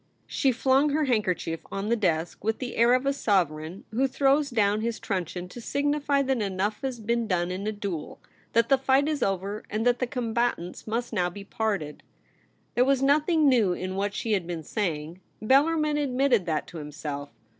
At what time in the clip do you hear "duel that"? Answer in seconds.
7.71-8.69